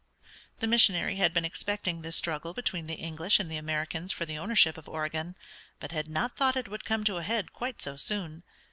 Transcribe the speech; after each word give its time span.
The 0.61 0.65
missionary 0.65 1.17
had 1.17 1.31
been 1.31 1.45
expecting 1.45 2.01
this 2.01 2.15
struggle 2.15 2.55
between 2.55 2.87
the 2.87 2.95
English 2.95 3.39
and 3.39 3.51
the 3.51 3.57
Americans 3.57 4.11
for 4.11 4.25
the 4.25 4.35
ownership 4.35 4.75
of 4.75 4.89
Oregon, 4.89 5.35
but 5.79 5.91
had 5.91 6.07
not 6.07 6.35
thought 6.35 6.55
it 6.57 6.67
would 6.67 6.85
come 6.85 7.03
to 7.03 7.17
a 7.17 7.21
head 7.23 7.53
quite 7.53 7.83
so 7.83 7.97
soon. 7.97 8.41